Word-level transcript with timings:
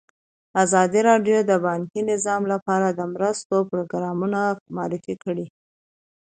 ازادي 0.63 1.01
راډیو 1.09 1.37
د 1.45 1.51
بانکي 1.65 1.99
نظام 2.11 2.41
لپاره 2.53 2.87
د 2.91 2.99
مرستو 3.13 3.55
پروګرامونه 3.71 4.39
معرفي 4.75 5.15
کړي. 5.23 5.45